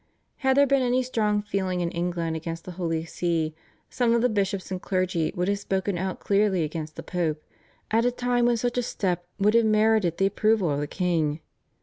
Had 0.37 0.57
there 0.57 0.65
been 0.65 0.81
any 0.81 1.03
strong 1.03 1.43
feeling 1.43 1.79
in 1.81 1.91
England 1.91 2.35
against 2.35 2.65
the 2.65 2.71
Holy 2.71 3.05
See, 3.05 3.53
some 3.87 4.15
of 4.15 4.23
the 4.23 4.29
bishops 4.29 4.71
and 4.71 4.81
clergy 4.81 5.31
would 5.35 5.47
have 5.47 5.59
spoken 5.59 5.95
out 5.95 6.19
clearly 6.19 6.63
against 6.63 6.95
the 6.95 7.03
Pope, 7.03 7.43
at 7.91 8.03
a 8.03 8.09
time 8.11 8.47
when 8.47 8.57
such 8.57 8.79
a 8.79 8.81
step 8.81 9.27
would 9.37 9.53
have 9.53 9.63
merited 9.65 10.17
the 10.17 10.25
approval 10.25 10.71
of 10.71 10.79
the 10.79 10.87
king. 10.87 11.39